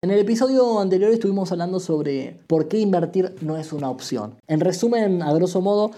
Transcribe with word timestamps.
En 0.00 0.12
el 0.12 0.20
episodio 0.20 0.78
anterior 0.78 1.10
estuvimos 1.10 1.50
hablando 1.50 1.80
sobre 1.80 2.38
por 2.46 2.68
qué 2.68 2.78
invertir 2.78 3.34
no 3.40 3.56
es 3.56 3.72
una 3.72 3.90
opción. 3.90 4.36
En 4.46 4.60
resumen, 4.60 5.22
a 5.22 5.32
grosso 5.32 5.60
modo, 5.60 5.90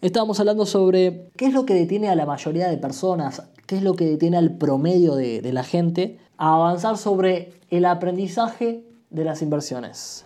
estábamos 0.00 0.38
hablando 0.38 0.64
sobre 0.64 1.32
qué 1.34 1.46
es 1.46 1.52
lo 1.52 1.66
que 1.66 1.74
detiene 1.74 2.08
a 2.08 2.14
la 2.14 2.24
mayoría 2.24 2.68
de 2.68 2.76
personas, 2.76 3.42
qué 3.66 3.78
es 3.78 3.82
lo 3.82 3.94
que 3.94 4.04
detiene 4.06 4.36
al 4.36 4.52
promedio 4.58 5.16
de, 5.16 5.40
de 5.40 5.52
la 5.52 5.64
gente 5.64 6.20
a 6.36 6.54
avanzar 6.54 6.98
sobre 6.98 7.50
el 7.68 7.84
aprendizaje 7.86 8.84
de 9.10 9.24
las 9.24 9.42
inversiones. 9.42 10.24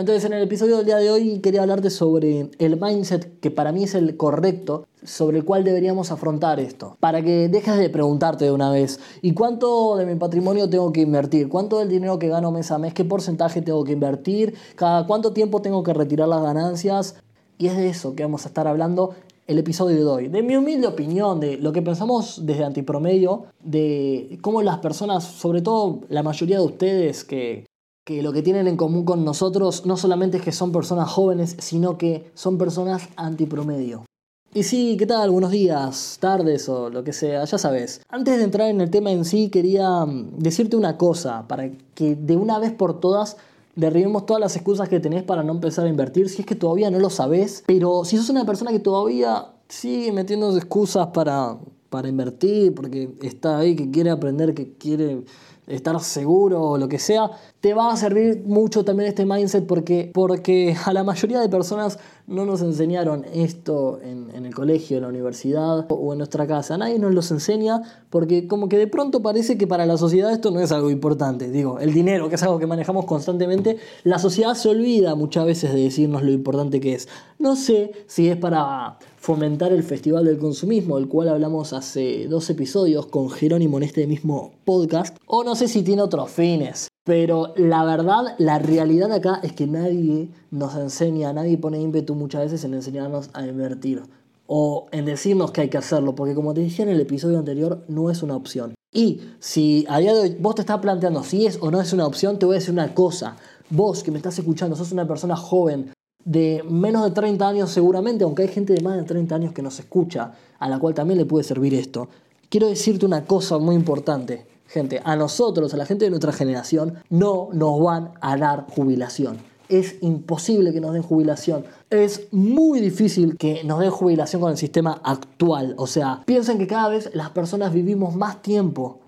Entonces 0.00 0.24
en 0.24 0.32
el 0.32 0.42
episodio 0.42 0.78
del 0.78 0.86
día 0.86 0.96
de 0.96 1.10
hoy 1.10 1.40
quería 1.40 1.60
hablarte 1.60 1.90
sobre 1.90 2.48
el 2.58 2.80
mindset 2.80 3.38
que 3.40 3.50
para 3.50 3.70
mí 3.70 3.84
es 3.84 3.94
el 3.94 4.16
correcto, 4.16 4.86
sobre 5.04 5.36
el 5.36 5.44
cual 5.44 5.62
deberíamos 5.62 6.10
afrontar 6.10 6.58
esto. 6.58 6.96
Para 7.00 7.20
que 7.22 7.50
dejes 7.50 7.76
de 7.76 7.90
preguntarte 7.90 8.46
de 8.46 8.50
una 8.50 8.70
vez, 8.70 8.98
¿y 9.20 9.34
cuánto 9.34 9.98
de 9.98 10.06
mi 10.06 10.14
patrimonio 10.14 10.70
tengo 10.70 10.90
que 10.90 11.02
invertir? 11.02 11.50
¿Cuánto 11.50 11.80
del 11.80 11.90
dinero 11.90 12.18
que 12.18 12.28
gano 12.28 12.50
mes 12.50 12.70
a 12.70 12.78
mes? 12.78 12.94
¿Qué 12.94 13.04
porcentaje 13.04 13.60
tengo 13.60 13.84
que 13.84 13.92
invertir? 13.92 14.54
¿Cada 14.74 15.06
cuánto 15.06 15.34
tiempo 15.34 15.60
tengo 15.60 15.82
que 15.82 15.92
retirar 15.92 16.28
las 16.28 16.42
ganancias? 16.42 17.16
Y 17.58 17.66
es 17.66 17.76
de 17.76 17.90
eso 17.90 18.14
que 18.14 18.22
vamos 18.22 18.46
a 18.46 18.48
estar 18.48 18.66
hablando 18.66 19.14
el 19.46 19.58
episodio 19.58 19.96
de 19.96 20.06
hoy. 20.06 20.28
De 20.28 20.42
mi 20.42 20.56
humilde 20.56 20.86
opinión, 20.86 21.40
de 21.40 21.58
lo 21.58 21.72
que 21.72 21.82
pensamos 21.82 22.46
desde 22.46 22.64
Antipromedio, 22.64 23.44
de 23.62 24.38
cómo 24.40 24.62
las 24.62 24.78
personas, 24.78 25.24
sobre 25.24 25.60
todo 25.60 26.00
la 26.08 26.22
mayoría 26.22 26.56
de 26.56 26.64
ustedes 26.64 27.22
que 27.22 27.66
que 28.04 28.22
lo 28.22 28.32
que 28.32 28.42
tienen 28.42 28.66
en 28.66 28.76
común 28.76 29.04
con 29.04 29.24
nosotros 29.24 29.86
no 29.86 29.96
solamente 29.96 30.38
es 30.38 30.42
que 30.42 30.52
son 30.52 30.72
personas 30.72 31.10
jóvenes, 31.10 31.56
sino 31.58 31.98
que 31.98 32.30
son 32.34 32.58
personas 32.58 33.08
antipromedio. 33.16 34.04
Y 34.52 34.64
sí, 34.64 34.96
¿qué 34.98 35.06
tal? 35.06 35.30
Buenos 35.30 35.52
días, 35.52 36.18
tardes 36.20 36.68
o 36.68 36.90
lo 36.90 37.04
que 37.04 37.12
sea, 37.12 37.44
ya 37.44 37.56
sabes. 37.56 38.00
Antes 38.08 38.36
de 38.36 38.42
entrar 38.42 38.68
en 38.68 38.80
el 38.80 38.90
tema 38.90 39.12
en 39.12 39.24
sí, 39.24 39.48
quería 39.48 40.04
mm, 40.04 40.38
decirte 40.38 40.76
una 40.76 40.96
cosa, 40.96 41.46
para 41.46 41.70
que 41.94 42.16
de 42.16 42.36
una 42.36 42.58
vez 42.58 42.72
por 42.72 42.98
todas 42.98 43.36
derribemos 43.76 44.26
todas 44.26 44.40
las 44.40 44.56
excusas 44.56 44.88
que 44.88 44.98
tenés 44.98 45.22
para 45.22 45.44
no 45.44 45.52
empezar 45.52 45.86
a 45.86 45.88
invertir, 45.88 46.28
si 46.28 46.40
es 46.40 46.46
que 46.46 46.56
todavía 46.56 46.90
no 46.90 46.98
lo 46.98 47.10
sabes, 47.10 47.62
pero 47.66 48.04
si 48.04 48.16
sos 48.16 48.28
una 48.28 48.44
persona 48.44 48.72
que 48.72 48.80
todavía 48.80 49.52
sigue 49.68 50.10
metiendo 50.10 50.56
excusas 50.56 51.06
para, 51.08 51.56
para 51.88 52.08
invertir, 52.08 52.74
porque 52.74 53.08
está 53.22 53.58
ahí, 53.58 53.76
que 53.76 53.90
quiere 53.92 54.10
aprender, 54.10 54.52
que 54.54 54.72
quiere 54.72 55.22
estar 55.68 55.98
seguro 56.00 56.62
o 56.62 56.78
lo 56.78 56.88
que 56.88 56.98
sea, 56.98 57.30
te 57.60 57.74
va 57.74 57.92
a 57.92 57.96
servir 57.96 58.42
mucho 58.46 58.84
también 58.84 59.08
este 59.08 59.26
mindset 59.26 59.66
porque, 59.66 60.10
porque 60.14 60.74
a 60.84 60.92
la 60.92 61.04
mayoría 61.04 61.40
de 61.40 61.48
personas 61.48 61.98
no 62.26 62.46
nos 62.46 62.62
enseñaron 62.62 63.26
esto 63.34 63.98
en, 64.02 64.30
el 64.46 64.54
colegio, 64.54 64.96
en 64.96 65.02
la 65.02 65.08
universidad 65.08 65.86
o 65.90 66.12
en 66.12 66.18
nuestra 66.18 66.46
casa. 66.46 66.78
Nadie 66.78 66.98
nos 66.98 67.12
los 67.12 67.30
enseña 67.30 67.82
porque 68.08 68.46
como 68.46 68.68
que 68.68 68.78
de 68.78 68.86
pronto 68.86 69.20
parece 69.20 69.58
que 69.58 69.66
para 69.66 69.84
la 69.84 69.98
sociedad 69.98 70.32
esto 70.32 70.50
no 70.50 70.60
es 70.60 70.72
algo 70.72 70.90
importante. 70.90 71.50
Digo, 71.50 71.80
el 71.80 71.92
dinero, 71.92 72.28
que 72.28 72.36
es 72.36 72.42
algo 72.42 72.58
que 72.58 72.66
manejamos 72.66 73.04
constantemente, 73.04 73.78
la 74.04 74.18
sociedad 74.18 74.54
se 74.54 74.68
olvida 74.68 75.14
muchas 75.14 75.44
veces 75.44 75.74
de 75.74 75.82
decirnos 75.82 76.22
lo 76.22 76.30
importante 76.30 76.80
que 76.80 76.94
es. 76.94 77.08
No 77.38 77.56
sé 77.56 77.92
si 78.06 78.28
es 78.28 78.36
para 78.36 78.98
fomentar 79.16 79.72
el 79.72 79.82
Festival 79.82 80.24
del 80.24 80.38
Consumismo, 80.38 80.96
del 80.96 81.08
cual 81.08 81.28
hablamos 81.28 81.72
hace 81.74 82.26
dos 82.28 82.48
episodios 82.48 83.06
con 83.06 83.28
Jerónimo 83.28 83.76
en 83.76 83.82
este 83.82 84.06
mismo 84.06 84.52
podcast, 84.64 85.16
o 85.26 85.44
no 85.44 85.54
sé 85.54 85.68
si 85.68 85.82
tiene 85.82 86.02
otros 86.02 86.30
fines. 86.30 86.90
Pero 87.10 87.54
la 87.56 87.82
verdad, 87.84 88.36
la 88.38 88.60
realidad 88.60 89.10
acá 89.10 89.40
es 89.42 89.52
que 89.52 89.66
nadie 89.66 90.28
nos 90.52 90.76
enseña, 90.76 91.32
nadie 91.32 91.58
pone 91.58 91.80
ímpetu 91.80 92.14
muchas 92.14 92.42
veces 92.42 92.62
en 92.62 92.72
enseñarnos 92.72 93.30
a 93.32 93.44
invertir 93.44 94.04
o 94.46 94.86
en 94.92 95.06
decirnos 95.06 95.50
que 95.50 95.62
hay 95.62 95.68
que 95.68 95.78
hacerlo, 95.78 96.14
porque 96.14 96.36
como 96.36 96.54
te 96.54 96.60
dije 96.60 96.84
en 96.84 96.88
el 96.88 97.00
episodio 97.00 97.40
anterior, 97.40 97.84
no 97.88 98.10
es 98.12 98.22
una 98.22 98.36
opción. 98.36 98.76
Y 98.92 99.22
si 99.40 99.84
a 99.88 99.98
día 99.98 100.14
de 100.14 100.20
hoy 100.20 100.36
vos 100.38 100.54
te 100.54 100.60
estás 100.60 100.78
planteando 100.78 101.24
si 101.24 101.46
es 101.46 101.58
o 101.60 101.72
no 101.72 101.80
es 101.80 101.92
una 101.92 102.06
opción, 102.06 102.38
te 102.38 102.46
voy 102.46 102.54
a 102.54 102.58
decir 102.60 102.74
una 102.74 102.94
cosa. 102.94 103.36
Vos 103.70 104.04
que 104.04 104.12
me 104.12 104.18
estás 104.18 104.38
escuchando, 104.38 104.76
sos 104.76 104.92
una 104.92 105.08
persona 105.08 105.34
joven, 105.34 105.92
de 106.24 106.62
menos 106.70 107.02
de 107.02 107.10
30 107.10 107.48
años 107.48 107.70
seguramente, 107.72 108.22
aunque 108.22 108.42
hay 108.42 108.48
gente 108.50 108.72
de 108.72 108.82
más 108.82 108.96
de 108.96 109.02
30 109.02 109.34
años 109.34 109.52
que 109.52 109.62
nos 109.62 109.80
escucha, 109.80 110.34
a 110.60 110.68
la 110.68 110.78
cual 110.78 110.94
también 110.94 111.18
le 111.18 111.24
puede 111.24 111.42
servir 111.42 111.74
esto. 111.74 112.08
Quiero 112.48 112.68
decirte 112.68 113.04
una 113.04 113.24
cosa 113.24 113.58
muy 113.58 113.74
importante, 113.74 114.46
gente, 114.70 115.02
a 115.04 115.16
nosotros, 115.16 115.74
a 115.74 115.76
la 115.76 115.84
gente 115.84 116.04
de 116.04 116.10
nuestra 116.10 116.32
generación, 116.32 116.94
no 117.10 117.48
nos 117.52 117.82
van 117.82 118.12
a 118.20 118.36
dar 118.36 118.66
jubilación. 118.70 119.38
Es 119.68 119.96
imposible 120.00 120.72
que 120.72 120.80
nos 120.80 120.92
den 120.92 121.02
jubilación. 121.02 121.64
Es 121.90 122.28
muy 122.32 122.80
difícil 122.80 123.36
que 123.36 123.62
nos 123.64 123.80
den 123.80 123.90
jubilación 123.90 124.40
con 124.40 124.52
el 124.52 124.56
sistema 124.56 125.00
actual. 125.04 125.74
O 125.76 125.86
sea, 125.86 126.22
piensen 126.24 126.58
que 126.58 126.66
cada 126.66 126.88
vez 126.88 127.10
las 127.14 127.30
personas 127.30 127.72
vivimos 127.72 128.14
más 128.14 128.42
tiempo. 128.42 129.00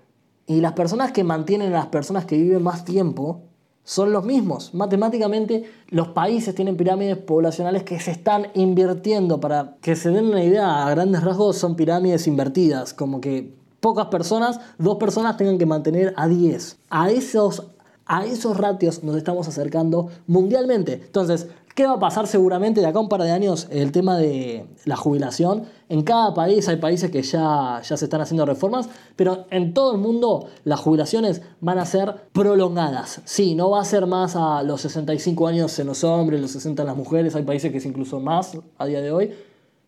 Y 0.45 0.59
las 0.59 0.73
personas 0.73 1.13
que 1.13 1.23
mantienen 1.23 1.73
a 1.73 1.77
las 1.77 1.87
personas 1.87 2.25
que 2.25 2.37
viven 2.37 2.61
más 2.61 2.83
tiempo 2.83 3.43
son 3.85 4.11
los 4.11 4.25
mismos. 4.25 4.73
Matemáticamente 4.73 5.63
los 5.89 6.09
países 6.09 6.55
tienen 6.55 6.77
pirámides 6.77 7.17
poblacionales 7.17 7.83
que 7.83 7.99
se 7.99 8.11
están 8.11 8.47
invirtiendo. 8.53 9.39
Para 9.39 9.77
que 9.81 9.95
se 9.95 10.09
den 10.09 10.25
una 10.25 10.43
idea, 10.43 10.85
a 10.85 10.89
grandes 10.89 11.23
rasgos 11.23 11.57
son 11.57 11.75
pirámides 11.75 12.27
invertidas, 12.27 12.93
como 12.93 13.19
que 13.21 13.62
pocas 13.83 14.07
personas, 14.07 14.61
dos 14.77 14.95
personas 14.95 15.35
tengan 15.35 15.57
que 15.57 15.65
mantener 15.65 16.13
a 16.15 16.29
10. 16.29 16.77
A 16.89 17.11
esos, 17.11 17.67
a 18.05 18.25
esos 18.25 18.57
ratios 18.57 19.03
nos 19.03 19.17
estamos 19.17 19.45
acercando 19.49 20.09
mundialmente. 20.25 20.93
Entonces, 20.93 21.47
¿Qué 21.75 21.87
va 21.87 21.93
a 21.93 21.99
pasar 21.99 22.27
seguramente 22.27 22.81
de 22.81 22.85
acá 22.85 22.99
a 22.99 23.01
un 23.01 23.09
par 23.09 23.23
de 23.23 23.31
años? 23.31 23.67
El 23.71 23.91
tema 23.91 24.15
de 24.15 24.67
la 24.85 24.95
jubilación. 24.95 25.63
En 25.89 26.03
cada 26.03 26.31
país 26.35 26.69
hay 26.69 26.75
países 26.75 27.09
que 27.09 27.23
ya, 27.23 27.81
ya 27.83 27.97
se 27.97 28.05
están 28.05 28.21
haciendo 28.21 28.45
reformas, 28.45 28.89
pero 29.15 29.47
en 29.49 29.73
todo 29.73 29.93
el 29.93 29.97
mundo 29.97 30.49
las 30.65 30.79
jubilaciones 30.79 31.41
van 31.61 31.79
a 31.79 31.87
ser 31.87 32.27
prolongadas. 32.31 33.21
Sí, 33.25 33.55
no 33.55 33.71
va 33.71 33.81
a 33.81 33.85
ser 33.85 34.05
más 34.05 34.35
a 34.35 34.61
los 34.61 34.81
65 34.81 35.47
años 35.47 35.79
en 35.79 35.87
los 35.87 36.03
hombres, 36.03 36.39
los 36.39 36.51
60 36.51 36.83
en 36.83 36.87
las 36.89 36.95
mujeres, 36.95 37.35
hay 37.35 37.41
países 37.41 37.71
que 37.71 37.79
es 37.79 37.85
incluso 37.87 38.19
más 38.19 38.55
a 38.77 38.85
día 38.85 39.01
de 39.01 39.11
hoy, 39.11 39.31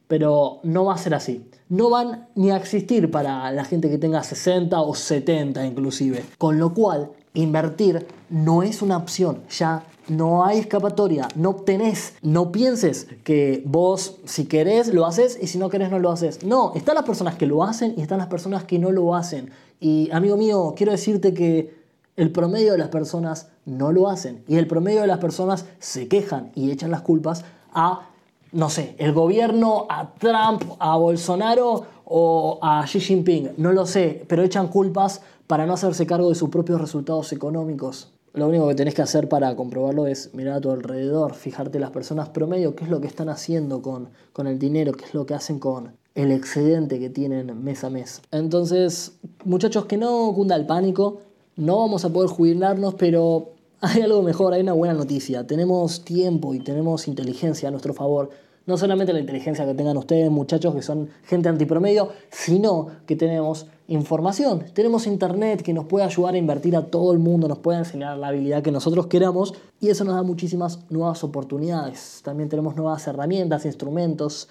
pero 0.08 0.60
no 0.64 0.86
va 0.86 0.96
a 0.96 0.98
ser 0.98 1.14
así. 1.14 1.50
No 1.70 1.90
van 1.90 2.28
ni 2.36 2.52
a 2.52 2.58
existir 2.58 3.10
para 3.10 3.52
la 3.52 3.66
gente 3.66 3.90
que 3.90 3.98
tenga 3.98 4.24
60 4.24 4.80
o 4.80 4.94
70 4.94 5.66
inclusive. 5.66 6.24
Con 6.38 6.60
lo 6.60 6.74
cual, 6.74 7.12
invertir 7.34 8.06
no 8.30 8.64
es 8.64 8.82
una 8.82 8.98
opción, 8.98 9.42
ya 9.50 9.84
no 10.08 10.46
hay 10.46 10.60
escapatoria, 10.60 11.28
no 11.36 11.50
obtenés, 11.50 12.14
no 12.22 12.52
pienses 12.52 13.08
que 13.24 13.64
vos 13.66 14.18
si 14.26 14.46
querés 14.46 14.94
lo 14.94 15.06
haces 15.06 15.38
y 15.42 15.48
si 15.48 15.58
no 15.58 15.70
querés 15.70 15.90
no 15.90 16.00
lo 16.00 16.12
haces. 16.12 16.44
No, 16.44 16.74
están 16.76 16.96
las 16.96 17.06
personas 17.06 17.36
que 17.36 17.46
lo 17.46 17.64
hacen 17.64 17.94
y 17.98 18.02
están 18.02 18.20
las 18.20 18.28
personas 18.28 18.64
que 18.64 18.80
no 18.80 18.92
lo 18.92 19.16
hacen. 19.16 19.50
Y 19.80 20.10
amigo 20.12 20.38
mío, 20.38 20.74
quiero 20.78 20.92
decirte 20.92 21.34
que 21.34 21.76
el 22.16 22.32
promedio 22.32 22.74
de 22.74 22.78
las 22.78 22.90
personas 22.90 23.50
no 23.66 23.92
lo 23.92 24.10
hacen 24.10 24.44
y 24.48 24.58
el 24.58 24.68
promedio 24.68 25.02
de 25.02 25.08
las 25.08 25.18
personas 25.18 25.66
se 25.80 26.08
quejan 26.08 26.52
y 26.56 26.72
echan 26.72 26.92
las 26.92 27.02
culpas 27.02 27.44
a, 27.74 28.10
no 28.56 28.70
sé, 28.70 28.96
el 29.00 29.12
gobierno, 29.12 29.86
a 29.90 30.14
Trump, 30.14 30.64
a 30.80 30.96
Bolsonaro 30.96 31.84
o 32.06 32.58
a 32.62 32.86
Xi 32.86 33.02
Jinping, 33.02 33.52
no 33.58 33.74
lo 33.74 33.86
sé, 33.86 34.24
pero 34.30 34.44
echan 34.44 34.70
culpas 34.70 35.22
para 35.46 35.66
no 35.66 35.74
hacerse 35.74 36.08
cargo 36.08 36.30
de 36.30 36.36
sus 36.36 36.50
propios 36.50 36.80
resultados 36.80 37.34
económicos. 37.34 38.14
Lo 38.34 38.48
único 38.48 38.68
que 38.70 38.76
tenés 38.76 38.94
que 38.94 39.02
hacer 39.02 39.28
para 39.28 39.54
comprobarlo 39.58 40.08
es 40.08 40.34
mirar 40.34 40.56
a 40.56 40.62
tu 40.62 40.72
alrededor, 40.72 41.34
fijarte 41.34 41.80
las 41.80 41.92
personas 41.92 42.30
promedio, 42.30 42.76
qué 42.76 42.86
es 42.86 42.90
lo 42.90 43.02
que 43.02 43.08
están 43.08 43.28
haciendo 43.28 43.82
con, 43.82 44.08
con 44.32 44.48
el 44.48 44.58
dinero, 44.58 44.94
qué 44.94 45.04
es 45.04 45.14
lo 45.14 45.26
que 45.26 45.34
hacen 45.34 45.60
con 45.60 45.92
el 46.16 46.32
excedente 46.32 46.98
que 46.98 47.10
tienen 47.10 47.62
mes 47.62 47.84
a 47.84 47.90
mes. 47.90 48.22
Entonces, 48.32 49.18
muchachos, 49.44 49.86
que 49.86 49.98
no 49.98 50.32
cunda 50.34 50.56
el 50.56 50.66
pánico, 50.66 51.20
no 51.58 51.80
vamos 51.80 52.06
a 52.06 52.10
poder 52.10 52.30
jubilarnos, 52.30 52.94
pero 52.94 53.55
hay 53.82 54.02
algo 54.02 54.22
mejor, 54.22 54.54
hay 54.54 54.62
una 54.62 54.74
buena 54.74 54.94
noticia. 54.94 55.46
Tenemos 55.46 56.04
tiempo 56.04 56.54
y 56.54 56.60
tenemos 56.60 57.08
inteligencia 57.08 57.70
a 57.70 57.72
nuestro 57.72 57.94
favor 57.94 58.30
no 58.66 58.78
solamente 58.78 59.14
la 59.14 59.20
inteligencia 59.20 59.66
que 59.66 59.74
tengan 59.74 59.98
ustedes, 59.98 60.30
muchachos, 60.32 60.74
que 60.74 60.82
son 60.82 61.10
gente 61.24 61.50
antipromedio, 61.50 62.10
sino 62.32 62.88
que 63.06 63.16
tenemos 63.16 63.68
información. 63.88 64.66
Tenemos 64.74 65.06
internet 65.06 65.62
que 65.62 65.74
nos 65.74 65.86
puede 65.86 66.06
ayudar 66.06 66.34
a 66.34 66.38
invertir 66.38 66.76
a 66.76 66.88
todo 66.88 67.14
el 67.14 67.20
mundo, 67.20 67.48
nos 67.48 67.60
puede 67.60 67.80
enseñar 67.80 68.18
la 68.18 68.30
habilidad 68.30 68.64
que 68.64 68.72
nosotros 68.72 69.06
queramos 69.08 69.54
y 69.80 69.90
eso 69.90 70.04
nos 70.04 70.16
da 70.16 70.24
muchísimas 70.24 70.80
nuevas 70.90 71.24
oportunidades. 71.24 72.22
También 72.24 72.50
tenemos 72.50 72.76
nuevas 72.76 73.06
herramientas, 73.06 73.66
instrumentos, 73.66 74.48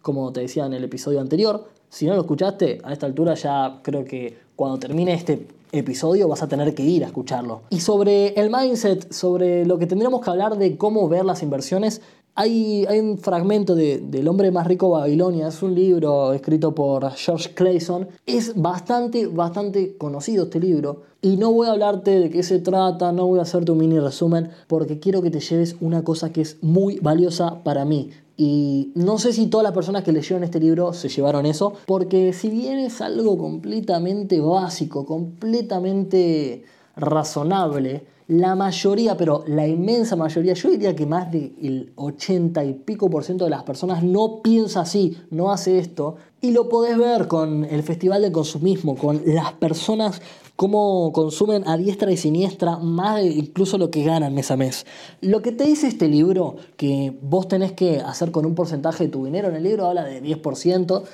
como 0.00 0.32
te 0.32 0.40
decía 0.40 0.64
en 0.64 0.72
el 0.72 0.84
episodio 0.84 1.20
anterior. 1.20 1.68
Si 1.90 2.06
no 2.06 2.14
lo 2.14 2.22
escuchaste, 2.22 2.80
a 2.84 2.92
esta 2.92 3.04
altura 3.04 3.34
ya 3.34 3.80
creo 3.82 4.04
que 4.04 4.38
cuando 4.56 4.78
termine 4.78 5.12
este 5.12 5.46
episodio 5.72 6.28
vas 6.28 6.42
a 6.42 6.48
tener 6.48 6.74
que 6.74 6.82
ir 6.82 7.04
a 7.04 7.08
escucharlo. 7.08 7.62
Y 7.70 7.80
sobre 7.80 8.28
el 8.40 8.50
mindset, 8.50 9.12
sobre 9.12 9.64
lo 9.64 9.78
que 9.78 9.86
tendríamos 9.86 10.22
que 10.22 10.30
hablar 10.30 10.56
de 10.56 10.76
cómo 10.76 11.08
ver 11.08 11.24
las 11.24 11.42
inversiones, 11.42 12.00
hay, 12.40 12.86
un 13.00 13.18
fragmento 13.18 13.74
de, 13.74 13.98
del 13.98 14.28
hombre 14.28 14.52
más 14.52 14.64
rico 14.64 14.86
de 14.86 15.00
Babilonia, 15.00 15.48
es 15.48 15.60
un 15.60 15.74
libro 15.74 16.32
escrito 16.32 16.72
por 16.72 17.10
George 17.10 17.52
Clayson. 17.52 18.06
Es 18.26 18.54
bastante, 18.54 19.26
bastante 19.26 19.96
conocido 19.98 20.44
este 20.44 20.60
libro. 20.60 21.02
Y 21.20 21.36
no 21.36 21.52
voy 21.52 21.66
a 21.66 21.72
hablarte 21.72 22.20
de 22.20 22.30
qué 22.30 22.44
se 22.44 22.60
trata, 22.60 23.10
no 23.10 23.26
voy 23.26 23.40
a 23.40 23.42
hacerte 23.42 23.72
un 23.72 23.78
mini 23.78 23.98
resumen, 23.98 24.50
porque 24.68 25.00
quiero 25.00 25.20
que 25.20 25.32
te 25.32 25.40
lleves 25.40 25.74
una 25.80 26.04
cosa 26.04 26.32
que 26.32 26.42
es 26.42 26.62
muy 26.62 27.00
valiosa 27.00 27.64
para 27.64 27.84
mí. 27.84 28.10
Y 28.36 28.92
no 28.94 29.18
sé 29.18 29.32
si 29.32 29.48
todas 29.48 29.64
las 29.64 29.72
personas 29.72 30.04
que 30.04 30.12
leyeron 30.12 30.44
este 30.44 30.60
libro 30.60 30.92
se 30.92 31.08
llevaron 31.08 31.44
eso, 31.44 31.72
porque 31.86 32.32
si 32.32 32.50
bien 32.50 32.78
es 32.78 33.00
algo 33.00 33.36
completamente 33.36 34.38
básico, 34.38 35.04
completamente 35.04 36.62
razonable, 36.94 38.04
la 38.28 38.54
mayoría, 38.54 39.16
pero 39.16 39.42
la 39.46 39.66
inmensa 39.66 40.14
mayoría, 40.14 40.52
yo 40.52 40.70
diría 40.70 40.94
que 40.94 41.06
más 41.06 41.32
del 41.32 41.92
80 41.96 42.62
y 42.64 42.74
pico 42.74 43.08
por 43.08 43.24
ciento 43.24 43.44
de 43.44 43.50
las 43.50 43.62
personas 43.62 44.04
no 44.04 44.42
piensa 44.42 44.82
así, 44.82 45.16
no 45.30 45.50
hace 45.50 45.78
esto. 45.78 46.16
Y 46.42 46.50
lo 46.52 46.68
podés 46.68 46.98
ver 46.98 47.26
con 47.26 47.64
el 47.64 47.82
Festival 47.82 48.20
del 48.22 48.30
Consumismo, 48.30 48.96
con 48.96 49.22
las 49.24 49.54
personas 49.54 50.20
cómo 50.56 51.12
consumen 51.12 51.66
a 51.68 51.76
diestra 51.76 52.10
y 52.10 52.16
siniestra 52.16 52.78
más 52.78 53.16
de 53.16 53.28
incluso 53.28 53.78
lo 53.78 53.90
que 53.90 54.02
ganan 54.02 54.34
mes 54.34 54.50
a 54.50 54.56
mes. 54.56 54.86
Lo 55.20 55.40
que 55.40 55.52
te 55.52 55.64
dice 55.64 55.86
este 55.86 56.08
libro, 56.08 56.56
que 56.76 57.16
vos 57.22 57.48
tenés 57.48 57.72
que 57.72 58.00
hacer 58.00 58.30
con 58.30 58.44
un 58.44 58.54
porcentaje 58.54 59.04
de 59.04 59.10
tu 59.10 59.24
dinero, 59.24 59.48
en 59.48 59.54
el 59.54 59.62
libro 59.62 59.86
habla 59.86 60.04
de 60.04 60.20
10%, 60.20 61.04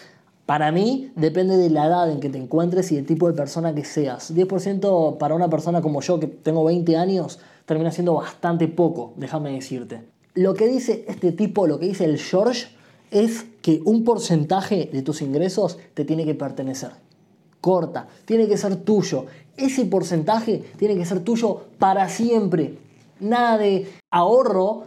para 0.47 0.73
mí 0.73 1.11
depende 1.17 1.57
de 1.57 1.71
la 1.71 1.87
edad 1.87 2.11
en 2.11 2.21
que 2.21 2.29
te 2.29 2.39
encuentres 2.39 2.93
y 2.93 2.97
del 2.97 3.07
tipo 3.07 3.29
de 3.29 3.35
persona 3.35 3.75
que 3.75 3.85
seas. 3.85 4.35
10% 4.35 5.17
para 5.17 5.35
una 5.35 5.49
persona 5.49 5.81
como 5.81 6.01
yo 6.03 6.21
que 6.21 6.27
tengo 6.27 6.65
20 6.65 6.97
años 6.97 7.39
termina 7.65 7.91
siendo 7.91 8.15
bastante 8.15 8.69
poco, 8.69 9.15
déjame 9.17 9.53
decirte. 9.53 10.03
Lo 10.35 10.55
que 10.55 10.67
dice 10.67 11.05
este 11.09 11.33
tipo, 11.33 11.67
lo 11.67 11.79
que 11.79 11.87
dice 11.87 12.05
el 12.05 12.19
George, 12.19 12.67
es 13.11 13.47
que 13.63 13.81
un 13.85 14.05
porcentaje 14.05 14.91
de 14.93 15.03
tus 15.03 15.23
ingresos 15.23 15.79
te 15.95 16.05
tiene 16.05 16.25
que 16.25 16.35
pertenecer. 16.35 16.91
Corta, 17.61 18.09
tiene 18.27 18.47
que 18.47 18.59
ser 18.59 18.77
tuyo. 18.77 19.27
Ese 19.57 19.87
porcentaje 19.87 20.63
tiene 20.77 20.97
que 20.97 21.07
ser 21.07 21.21
tuyo 21.21 21.63
para 21.79 22.09
siempre. 22.09 22.77
Nada 23.21 23.57
de 23.57 23.89
ahorro 24.11 24.85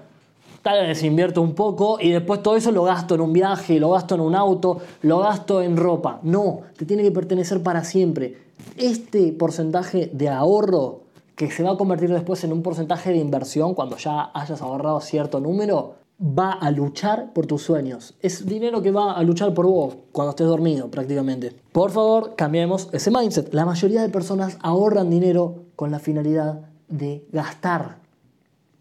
tal 0.61 0.85
vez 0.85 1.03
invierto 1.03 1.41
un 1.41 1.53
poco 1.53 1.97
y 1.99 2.11
después 2.11 2.43
todo 2.43 2.55
eso 2.55 2.71
lo 2.71 2.83
gasto 2.83 3.15
en 3.15 3.21
un 3.21 3.33
viaje, 3.33 3.79
lo 3.79 3.91
gasto 3.91 4.15
en 4.15 4.21
un 4.21 4.35
auto, 4.35 4.79
lo 5.01 5.19
gasto 5.19 5.61
en 5.61 5.77
ropa. 5.77 6.19
No, 6.23 6.61
te 6.77 6.85
tiene 6.85 7.03
que 7.03 7.11
pertenecer 7.11 7.63
para 7.63 7.83
siempre. 7.83 8.37
Este 8.75 9.31
porcentaje 9.33 10.09
de 10.13 10.29
ahorro 10.29 11.01
que 11.35 11.51
se 11.51 11.63
va 11.63 11.71
a 11.71 11.77
convertir 11.77 12.11
después 12.11 12.43
en 12.43 12.51
un 12.51 12.63
porcentaje 12.63 13.11
de 13.11 13.17
inversión 13.17 13.75
cuando 13.75 13.95
ya 13.97 14.31
hayas 14.33 14.61
ahorrado 14.61 14.99
cierto 15.01 15.39
número, 15.39 15.93
va 16.19 16.51
a 16.51 16.71
luchar 16.71 17.31
por 17.33 17.45
tus 17.45 17.61
sueños. 17.61 18.15
Es 18.21 18.47
dinero 18.47 18.81
que 18.81 18.91
va 18.91 19.13
a 19.13 19.23
luchar 19.23 19.53
por 19.53 19.67
vos 19.67 19.97
cuando 20.11 20.31
estés 20.31 20.47
dormido 20.47 20.89
prácticamente. 20.89 21.53
Por 21.71 21.91
favor, 21.91 22.33
cambiemos 22.35 22.89
ese 22.91 23.11
mindset. 23.11 23.53
La 23.53 23.65
mayoría 23.65 24.01
de 24.01 24.09
personas 24.09 24.57
ahorran 24.61 25.11
dinero 25.11 25.65
con 25.75 25.91
la 25.91 25.99
finalidad 25.99 26.61
de 26.87 27.23
gastar. 27.31 27.99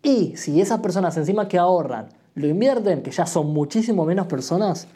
Y 0.06 0.36
si 0.36 0.60
esas 0.60 0.78
personas 0.78 1.16
encima 1.16 1.48
que 1.48 1.58
ahorran 1.58 2.10
lo 2.36 2.46
invierten, 2.46 3.02
que 3.02 3.10
ya 3.10 3.26
son 3.26 3.52
muchísimo 3.52 4.04
menos 4.04 4.28
personas, 4.28 4.86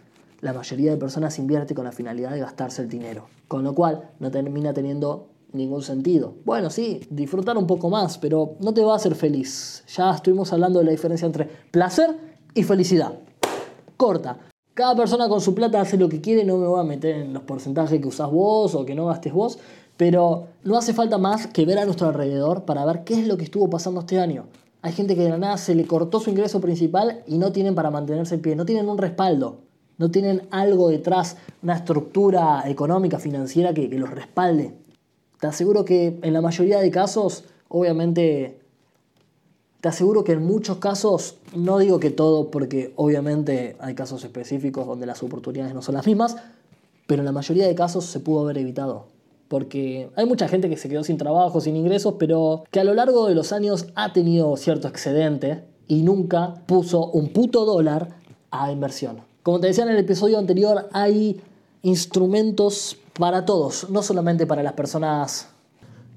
la 0.40 0.52
mayoría 0.52 0.92
de 0.92 0.98
personas 0.98 1.36
invierte 1.40 1.74
con 1.74 1.84
la 1.84 1.90
finalidad 1.90 2.30
de 2.30 2.38
gastarse 2.38 2.82
el 2.82 2.88
dinero. 2.88 3.26
Con 3.48 3.64
lo 3.64 3.74
cual 3.74 4.08
no 4.20 4.30
termina 4.30 4.72
teniendo 4.72 5.26
ningún 5.50 5.82
sentido. 5.82 6.34
Bueno, 6.44 6.70
sí, 6.70 7.00
disfrutar 7.10 7.58
un 7.58 7.66
poco 7.66 7.90
más, 7.90 8.18
pero 8.18 8.54
no 8.60 8.72
te 8.72 8.84
va 8.84 8.92
a 8.92 8.96
hacer 8.96 9.16
feliz. 9.16 9.82
Ya 9.96 10.12
estuvimos 10.12 10.52
hablando 10.52 10.78
de 10.78 10.84
la 10.84 10.92
diferencia 10.92 11.26
entre 11.26 11.46
placer 11.72 12.16
y 12.54 12.62
felicidad. 12.62 13.12
Corta. 13.96 14.38
Cada 14.74 14.94
persona 14.94 15.28
con 15.28 15.40
su 15.40 15.56
plata 15.56 15.80
hace 15.80 15.96
lo 15.96 16.08
que 16.08 16.20
quiere, 16.20 16.44
no 16.44 16.56
me 16.56 16.68
voy 16.68 16.78
a 16.78 16.84
meter 16.84 17.16
en 17.16 17.32
los 17.34 17.42
porcentajes 17.42 18.00
que 18.00 18.06
usás 18.06 18.30
vos 18.30 18.76
o 18.76 18.86
que 18.86 18.94
no 18.94 19.06
gastes 19.06 19.32
vos, 19.32 19.58
pero 19.96 20.46
no 20.62 20.78
hace 20.78 20.94
falta 20.94 21.18
más 21.18 21.48
que 21.48 21.66
ver 21.66 21.80
a 21.80 21.84
nuestro 21.84 22.06
alrededor 22.06 22.64
para 22.64 22.84
ver 22.84 23.02
qué 23.02 23.14
es 23.14 23.26
lo 23.26 23.36
que 23.36 23.42
estuvo 23.42 23.68
pasando 23.68 23.98
este 23.98 24.20
año. 24.20 24.46
Hay 24.82 24.92
gente 24.92 25.14
que 25.14 25.22
de 25.22 25.30
la 25.30 25.38
nada 25.38 25.56
se 25.58 25.74
le 25.74 25.84
cortó 25.86 26.20
su 26.20 26.30
ingreso 26.30 26.60
principal 26.60 27.22
y 27.26 27.36
no 27.36 27.52
tienen 27.52 27.74
para 27.74 27.90
mantenerse 27.90 28.36
en 28.36 28.40
pie, 28.40 28.56
no 28.56 28.64
tienen 28.64 28.88
un 28.88 28.96
respaldo, 28.96 29.58
no 29.98 30.10
tienen 30.10 30.48
algo 30.50 30.88
detrás, 30.88 31.36
una 31.62 31.76
estructura 31.76 32.62
económica, 32.66 33.18
financiera 33.18 33.74
que, 33.74 33.88
los 33.88 34.10
respalde. 34.10 34.74
Te 35.38 35.46
aseguro 35.46 35.84
que 35.84 36.18
en 36.22 36.32
la 36.32 36.40
mayoría 36.40 36.80
de 36.80 36.90
casos, 36.90 37.44
obviamente, 37.68 38.58
te 39.82 39.88
aseguro 39.88 40.24
que 40.24 40.32
en 40.32 40.46
muchos 40.46 40.78
casos, 40.78 41.36
no 41.54 41.78
digo 41.78 42.00
que 42.00 42.10
todo, 42.10 42.50
porque 42.50 42.94
obviamente 42.96 43.76
hay 43.80 43.94
casos 43.94 44.24
específicos 44.24 44.86
donde 44.86 45.04
las 45.04 45.22
oportunidades 45.22 45.74
no 45.74 45.82
son 45.82 45.96
las 45.96 46.06
mismas, 46.06 46.36
pero 47.06 47.20
en 47.20 47.26
la 47.26 47.32
mayoría 47.32 47.66
de 47.66 47.74
casos 47.74 48.06
se 48.06 48.20
pudo 48.20 48.40
haber 48.40 48.56
evitado 48.56 49.09
porque 49.50 50.12
hay 50.14 50.26
mucha 50.26 50.46
gente 50.46 50.68
que 50.68 50.76
se 50.76 50.88
quedó 50.88 51.02
sin 51.02 51.18
trabajo, 51.18 51.60
sin 51.60 51.74
ingresos, 51.74 52.14
pero 52.20 52.62
que 52.70 52.78
a 52.78 52.84
lo 52.84 52.94
largo 52.94 53.26
de 53.26 53.34
los 53.34 53.52
años 53.52 53.86
ha 53.96 54.12
tenido 54.12 54.56
cierto 54.56 54.86
excedente 54.86 55.64
y 55.88 56.04
nunca 56.04 56.62
puso 56.66 57.10
un 57.10 57.32
puto 57.32 57.64
dólar 57.64 58.10
a 58.52 58.70
inversión. 58.70 59.22
Como 59.42 59.58
te 59.58 59.66
decía 59.66 59.82
en 59.82 59.90
el 59.90 59.98
episodio 59.98 60.38
anterior, 60.38 60.88
hay 60.92 61.40
instrumentos 61.82 62.96
para 63.18 63.44
todos, 63.44 63.90
no 63.90 64.04
solamente 64.04 64.46
para 64.46 64.62
las 64.62 64.74
personas 64.74 65.48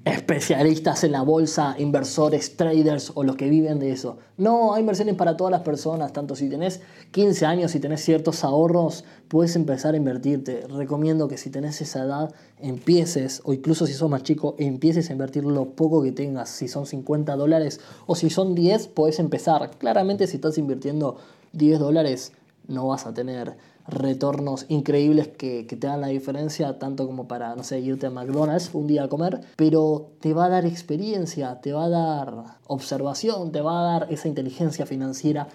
especialistas 0.04 1.02
en 1.04 1.12
la 1.12 1.22
bolsa, 1.22 1.76
inversores, 1.78 2.56
traders 2.56 3.12
o 3.14 3.24
los 3.24 3.36
que 3.36 3.48
viven 3.48 3.78
de 3.78 3.90
eso. 3.90 4.18
No, 4.36 4.74
hay 4.74 4.80
inversiones 4.80 5.14
para 5.14 5.36
todas 5.36 5.50
las 5.50 5.62
personas, 5.62 6.12
tanto 6.12 6.36
si 6.36 6.50
tenés 6.50 6.82
15 7.12 7.46
años 7.46 7.74
y 7.74 7.80
tenés 7.80 8.04
ciertos 8.04 8.44
ahorros, 8.44 9.04
puedes 9.28 9.56
empezar 9.56 9.94
a 9.94 9.96
invertirte. 9.96 10.66
Recomiendo 10.68 11.26
que 11.26 11.38
si 11.38 11.48
tenés 11.48 11.80
esa 11.80 12.04
edad, 12.04 12.34
empieces, 12.60 13.40
o 13.44 13.54
incluso 13.54 13.86
si 13.86 13.94
sos 13.94 14.10
más 14.10 14.22
chico, 14.22 14.56
empieces 14.58 15.08
a 15.08 15.12
invertir 15.12 15.44
lo 15.44 15.70
poco 15.70 16.02
que 16.02 16.12
tengas. 16.12 16.50
Si 16.50 16.68
son 16.68 16.84
50 16.84 17.34
dólares 17.36 17.80
o 18.06 18.14
si 18.14 18.28
son 18.28 18.54
10, 18.54 18.88
puedes 18.88 19.18
empezar. 19.18 19.70
Claramente 19.78 20.26
si 20.26 20.36
estás 20.36 20.58
invirtiendo 20.58 21.16
10 21.54 21.78
dólares, 21.78 22.32
no 22.68 22.88
vas 22.88 23.06
a 23.06 23.14
tener 23.14 23.56
retornos 23.86 24.66
increíbles 24.68 25.28
que, 25.28 25.64
te 25.64 25.86
dan 25.86 26.00
la 26.00 26.08
diferencia, 26.08 26.78
tanto 26.78 27.06
como 27.06 27.28
para, 27.28 27.54
no 27.54 27.62
sé, 27.62 27.80
irte 27.80 28.06
a 28.06 28.10
McDonald's 28.10 28.70
un 28.72 28.86
día 28.86 29.04
a 29.04 29.08
comer, 29.08 29.40
pero 29.56 30.10
te 30.20 30.32
va 30.32 30.46
a 30.46 30.48
dar 30.48 30.64
experiencia, 30.64 31.60
te 31.60 31.72
va 31.72 31.84
a 31.84 31.88
dar 31.88 32.44
observación, 32.66 33.52
te 33.52 33.60
va 33.60 33.80
a 33.80 33.98
dar 33.98 34.12
esa 34.12 34.28
inteligencia 34.28 34.86
financiera 34.86 35.48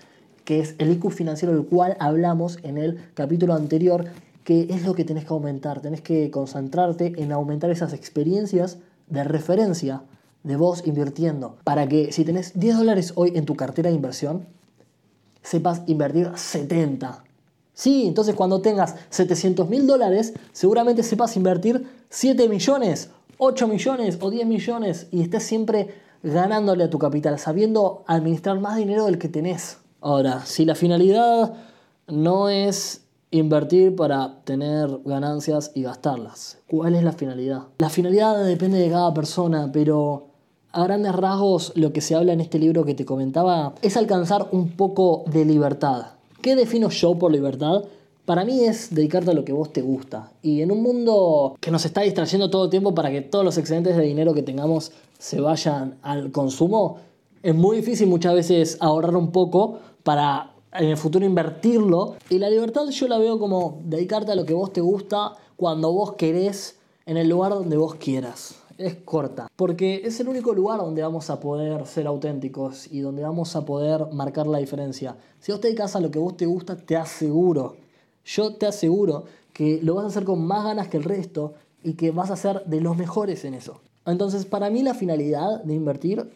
que 0.45 0.59
es 0.59 0.75
el 0.79 0.91
IQ 0.91 1.11
financiero 1.11 1.53
del 1.53 1.65
cual 1.65 1.95
hablamos 2.00 2.57
en 2.63 2.77
el 2.79 3.00
capítulo 3.13 3.53
anterior, 3.53 4.05
que 4.44 4.62
es 4.71 4.83
lo 4.83 4.95
que 4.95 5.05
tenés 5.05 5.25
que 5.25 5.33
aumentar, 5.33 5.79
tenés 5.79 6.01
que 6.01 6.31
concentrarte 6.31 7.13
en 7.17 7.31
aumentar 7.31 7.69
esas 7.69 7.94
experiencias 7.94 8.79
de 9.07 9.23
referencia 9.23 10.01
de 10.44 10.55
vos 10.55 10.88
invirtiendo, 10.88 11.57
para 11.63 11.88
que 11.88 12.12
si 12.12 12.23
tenés 12.23 12.57
10 12.59 12.77
dólares 12.77 13.13
hoy 13.15 13.33
en 13.35 13.45
tu 13.45 13.55
cartera 13.55 13.89
de 13.89 13.95
inversión, 13.95 14.47
sepas 15.50 15.81
invertir 15.88 16.31
70 16.36 17.24
Sí, 17.80 18.07
entonces 18.07 18.36
cuando 18.36 18.60
tengas 18.60 18.96
700 19.10 19.69
mil 19.69 19.88
dólares, 19.88 20.34
seguramente 20.51 21.01
sepas 21.01 21.38
invertir 21.38 21.88
7 22.10 22.50
millones, 22.50 23.10
8 23.38 23.69
millones 23.69 24.18
o 24.19 24.30
10 24.30 24.48
millones 24.48 25.07
y 25.12 25.22
estés 25.22 25.44
siempre 25.44 25.88
ganándole 26.22 26.84
a 26.84 26.89
tu 26.89 27.00
capital, 27.00 27.39
sabiendo 27.39 28.03
administrar 28.06 28.60
más 28.60 28.75
dinero 28.75 29.06
del 29.06 29.18
que 29.18 29.29
tenés. 29.29 29.77
Ahora, 30.01 30.46
si 30.46 30.65
la 30.65 30.75
finalidad 30.75 31.53
no 32.10 32.50
es 32.50 33.06
invertir 33.32 33.96
para 33.96 34.41
tener 34.44 34.89
ganancias 35.06 35.72
y 35.74 35.84
gastarlas, 35.84 36.58
¿cuál 36.68 36.96
es 36.96 37.03
la 37.03 37.13
finalidad? 37.13 37.68
La 37.77 37.89
finalidad 37.89 38.44
depende 38.44 38.77
de 38.77 38.89
cada 38.89 39.13
persona, 39.13 39.70
pero 39.72 40.28
a 40.71 40.83
grandes 40.83 41.15
rasgos 41.15 41.73
lo 41.75 41.93
que 41.93 42.01
se 42.01 42.15
habla 42.15 42.33
en 42.33 42.41
este 42.41 42.59
libro 42.59 42.85
que 42.85 42.93
te 42.93 43.05
comentaba 43.05 43.73
es 43.81 43.97
alcanzar 43.97 44.47
un 44.51 44.69
poco 44.69 45.23
de 45.27 45.45
libertad 45.45 46.19
¿Qué 46.41 46.55
defino 46.55 46.89
yo 46.89 47.15
por 47.15 47.33
libertad? 47.33 47.83
Para 48.25 48.45
mí 48.45 48.63
es 48.63 48.95
dedicarte 48.95 49.31
a 49.31 49.33
lo 49.33 49.43
que 49.43 49.51
vos 49.51 49.73
te 49.73 49.81
gusta. 49.81 50.31
Y 50.41 50.61
en 50.61 50.71
un 50.71 50.81
mundo 50.81 51.57
que 51.59 51.69
nos 51.69 51.83
está 51.83 52.01
distrayendo 52.01 52.49
todo 52.49 52.65
el 52.65 52.69
tiempo 52.69 52.95
para 52.95 53.11
que 53.11 53.21
todos 53.21 53.43
los 53.43 53.57
excedentes 53.57 53.97
de 53.97 54.03
dinero 54.03 54.33
que 54.33 54.41
tengamos 54.41 54.93
se 55.17 55.41
vayan 55.41 55.97
al 56.01 56.31
consumo, 56.31 56.97
es 57.43 57.53
muy 57.53 57.77
difícil 57.77 58.07
muchas 58.07 58.35
veces 58.35 58.77
ahorrar 58.79 59.17
un 59.17 59.31
poco 59.31 59.79
para 60.03 60.51
en 60.71 60.88
el 60.88 60.97
futuro 60.97 61.25
invertirlo. 61.25 62.15
Y 62.29 62.38
la 62.38 62.49
libertad 62.49 62.88
yo 62.88 63.07
la 63.09 63.17
veo 63.17 63.38
como 63.38 63.81
dedicarte 63.83 64.31
a 64.31 64.35
lo 64.35 64.45
que 64.45 64.53
vos 64.53 64.71
te 64.71 64.79
gusta 64.79 65.33
cuando 65.57 65.91
vos 65.91 66.13
querés, 66.13 66.77
en 67.05 67.17
el 67.17 67.27
lugar 67.27 67.51
donde 67.51 67.75
vos 67.75 67.95
quieras 67.95 68.59
es 68.79 68.95
corta, 68.95 69.48
porque 69.55 70.01
es 70.05 70.19
el 70.19 70.29
único 70.29 70.53
lugar 70.53 70.79
donde 70.79 71.01
vamos 71.01 71.29
a 71.29 71.39
poder 71.39 71.86
ser 71.86 72.07
auténticos 72.07 72.91
y 72.91 73.01
donde 73.01 73.24
vamos 73.24 73.55
a 73.55 73.65
poder 73.65 74.07
marcar 74.13 74.48
la 74.48 74.57
diferencia. 74.57 75.17
Si 75.39 75.51
vos 75.51 75.59
te 75.62 75.67
dedicas 75.67 76.00
lo 76.01 76.09
que 76.09 76.19
vos 76.19 76.38
te 76.38 76.45
gusta, 76.45 76.77
te 76.77 76.95
aseguro, 76.95 77.75
yo 78.25 78.55
te 78.55 78.65
aseguro 78.65 79.25
que 79.53 79.79
lo 79.83 79.95
vas 79.95 80.05
a 80.05 80.07
hacer 80.07 80.24
con 80.24 80.45
más 80.45 80.63
ganas 80.63 80.88
que 80.88 80.98
el 80.98 81.03
resto 81.03 81.53
y 81.83 81.93
que 81.93 82.12
vas 82.12 82.31
a 82.31 82.36
ser 82.36 82.63
de 82.65 82.81
los 82.81 82.95
mejores 82.95 83.43
en 83.45 83.53
eso. 83.53 83.81
Entonces, 84.05 84.45
para 84.45 84.69
mí 84.69 84.81
la 84.81 84.93
finalidad 84.93 85.63
de 85.63 85.74
invertir, 85.74 86.29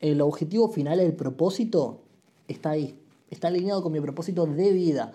el 0.00 0.20
objetivo 0.22 0.68
final, 0.68 1.00
el 1.00 1.12
propósito, 1.12 2.00
está 2.48 2.70
ahí. 2.70 2.98
Está 3.30 3.48
alineado 3.48 3.82
con 3.82 3.92
mi 3.92 4.00
propósito 4.00 4.46
de 4.46 4.72
vida. 4.72 5.12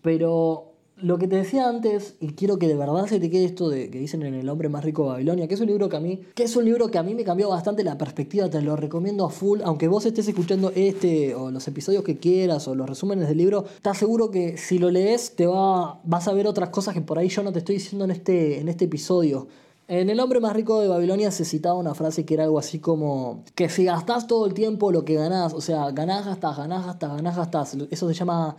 Pero 0.00 0.71
lo 0.96 1.18
que 1.18 1.26
te 1.26 1.36
decía 1.36 1.68
antes, 1.68 2.14
y 2.20 2.34
quiero 2.34 2.58
que 2.58 2.68
de 2.68 2.76
verdad 2.76 3.06
se 3.06 3.18
te 3.18 3.30
quede 3.30 3.44
esto 3.44 3.68
de 3.68 3.90
que 3.90 3.98
dicen 3.98 4.22
en 4.22 4.34
El 4.34 4.48
hombre 4.48 4.68
más 4.68 4.84
rico 4.84 5.04
de 5.04 5.08
Babilonia, 5.10 5.48
que 5.48 5.54
es 5.54 5.60
un 5.60 5.66
libro 5.66 5.88
que 5.88 5.96
a 5.96 6.00
mí, 6.00 6.20
que 6.34 6.44
es 6.44 6.54
un 6.54 6.64
libro 6.64 6.90
que 6.90 6.98
a 6.98 7.02
mí 7.02 7.14
me 7.14 7.24
cambió 7.24 7.48
bastante 7.48 7.82
la 7.82 7.98
perspectiva, 7.98 8.48
te 8.48 8.60
lo 8.62 8.76
recomiendo 8.76 9.24
a 9.24 9.30
full, 9.30 9.60
aunque 9.64 9.88
vos 9.88 10.06
estés 10.06 10.28
escuchando 10.28 10.70
este 10.74 11.34
o 11.34 11.50
los 11.50 11.66
episodios 11.66 12.04
que 12.04 12.18
quieras 12.18 12.68
o 12.68 12.74
los 12.74 12.88
resúmenes 12.88 13.28
del 13.28 13.38
libro, 13.38 13.64
estás 13.76 13.98
seguro 13.98 14.30
que 14.30 14.56
si 14.56 14.78
lo 14.78 14.90
lees 14.90 15.34
te 15.34 15.46
va, 15.46 16.00
vas 16.04 16.28
a 16.28 16.32
ver 16.32 16.46
otras 16.46 16.68
cosas 16.68 16.94
que 16.94 17.00
por 17.00 17.18
ahí 17.18 17.28
yo 17.28 17.42
no 17.42 17.52
te 17.52 17.60
estoy 17.60 17.76
diciendo 17.76 18.04
en 18.04 18.12
este, 18.12 18.60
en 18.60 18.68
este 18.68 18.84
episodio. 18.84 19.48
En 19.88 20.08
El 20.08 20.20
hombre 20.20 20.40
más 20.40 20.52
rico 20.52 20.80
de 20.80 20.88
Babilonia 20.88 21.30
se 21.30 21.44
citaba 21.44 21.74
una 21.74 21.94
frase 21.94 22.24
que 22.24 22.34
era 22.34 22.44
algo 22.44 22.58
así 22.58 22.78
como 22.78 23.44
que 23.54 23.68
si 23.68 23.84
gastás 23.84 24.26
todo 24.26 24.46
el 24.46 24.54
tiempo 24.54 24.92
lo 24.92 25.04
que 25.04 25.14
ganás, 25.14 25.52
o 25.52 25.60
sea, 25.60 25.90
ganás, 25.90 26.24
gastás, 26.24 26.56
ganás, 26.56 26.86
gastás, 26.86 27.16
ganás, 27.16 27.36
gastás, 27.36 27.76
eso 27.90 28.08
se 28.08 28.14
llama 28.14 28.56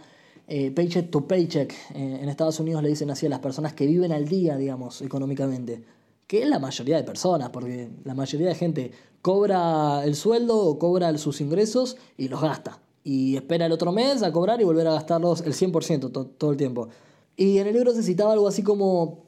eh, 0.48 0.72
paycheck 0.72 1.10
to 1.10 1.28
paycheck. 1.28 1.74
Eh, 1.94 2.20
en 2.22 2.30
Estados 2.30 2.60
Unidos 2.60 2.84
le 2.84 2.90
dicen 2.90 3.10
así 3.10 3.26
a 3.26 3.30
las 3.30 3.40
personas 3.40 3.74
que 3.74 3.86
viven 3.86 4.12
al 4.12 4.28
día, 4.28 4.58
digamos, 4.58 5.02
económicamente. 5.02 5.84
Que 6.28 6.44
es 6.44 6.48
la 6.48 6.60
mayoría 6.60 6.98
de 6.98 7.04
personas, 7.04 7.50
porque 7.50 7.90
la 8.04 8.14
mayoría 8.14 8.50
de 8.50 8.56
gente 8.56 8.92
cobra 9.22 10.04
el 10.04 10.16
sueldo 10.16 10.58
o 10.58 10.80
cobra 10.80 11.18
sus 11.18 11.42
ingresos 11.42 11.98
y 12.18 12.28
los 12.28 12.42
gasta. 12.42 12.80
Y 13.04 13.36
espera 13.36 13.66
el 13.66 13.72
otro 13.72 13.92
mes 13.92 14.24
a 14.24 14.32
cobrar 14.32 14.62
y 14.62 14.64
volver 14.64 14.88
a 14.88 14.94
gastarlos 14.94 15.42
el 15.42 15.54
100% 15.54 16.36
todo 16.38 16.52
el 16.52 16.58
tiempo. 16.58 16.90
Y 17.36 17.58
en 17.58 17.68
el 17.68 17.74
libro 17.74 17.94
se 17.94 18.04
citaba 18.04 18.34
algo 18.34 18.48
así 18.48 18.64
como, 18.64 19.24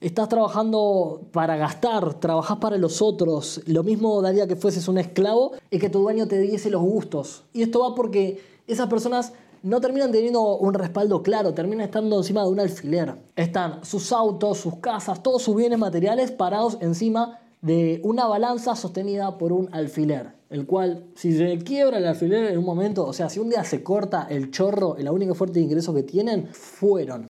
estás 0.00 0.28
trabajando 0.28 1.22
para 1.32 1.56
gastar, 1.56 2.20
trabajás 2.20 2.58
para 2.58 2.76
los 2.76 3.00
otros, 3.00 3.62
lo 3.66 3.82
mismo 3.82 4.20
daría 4.20 4.46
que 4.46 4.56
fueses 4.56 4.88
un 4.88 4.98
esclavo 4.98 5.52
y 5.70 5.78
que 5.78 5.88
tu 5.88 6.00
dueño 6.00 6.28
te 6.28 6.38
diese 6.38 6.70
los 6.70 6.82
gustos. 6.82 7.44
Y 7.52 7.62
esto 7.62 7.80
va 7.80 7.94
porque 7.94 8.40
esas 8.66 8.88
personas 8.88 9.32
no 9.66 9.80
terminan 9.80 10.12
teniendo 10.12 10.58
un 10.58 10.74
respaldo 10.74 11.24
claro, 11.24 11.52
terminan 11.52 11.86
estando 11.86 12.16
encima 12.18 12.44
de 12.44 12.50
un 12.50 12.60
alfiler. 12.60 13.16
Están 13.34 13.84
sus 13.84 14.12
autos, 14.12 14.58
sus 14.58 14.76
casas, 14.76 15.24
todos 15.24 15.42
sus 15.42 15.56
bienes 15.56 15.76
materiales 15.76 16.30
parados 16.30 16.78
encima 16.80 17.40
de 17.62 18.00
una 18.04 18.28
balanza 18.28 18.76
sostenida 18.76 19.38
por 19.38 19.52
un 19.52 19.68
alfiler, 19.74 20.34
el 20.50 20.66
cual 20.66 21.06
si 21.16 21.36
se 21.36 21.58
quiebra 21.58 21.98
el 21.98 22.06
alfiler 22.06 22.52
en 22.52 22.58
un 22.58 22.64
momento, 22.64 23.04
o 23.04 23.12
sea, 23.12 23.28
si 23.28 23.40
un 23.40 23.48
día 23.48 23.64
se 23.64 23.82
corta 23.82 24.28
el 24.30 24.52
chorro, 24.52 24.94
la 25.00 25.10
única 25.10 25.34
fuente 25.34 25.58
de 25.58 25.64
ingreso 25.64 25.92
que 25.92 26.04
tienen, 26.04 26.46
fueron. 26.52 27.26